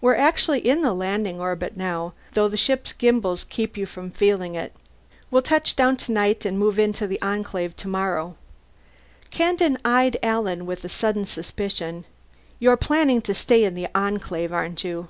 [0.00, 4.10] We actually are in the landing orbit now, though the ship's gimbals keep you from
[4.10, 4.74] feeling it.
[5.30, 8.34] We'll touch down tonight and move into the Enclave tomorrow."
[9.30, 12.04] Kandin eyed Alan with sudden suspicion.
[12.58, 15.06] "You're planning to stay in the Enclave, aren't you?"